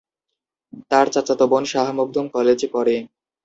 তার 0.91 1.05
চাচাতো 1.13 1.45
বোন 1.51 1.63
শাহ 1.71 1.87
মখদুম 1.97 2.25
কলেজে 2.35 2.67
পড়ে। 2.73 2.95